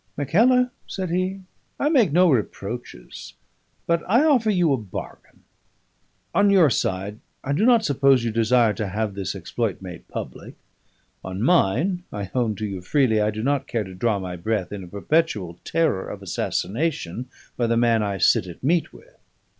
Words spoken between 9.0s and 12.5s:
this exploit made public; on mine, I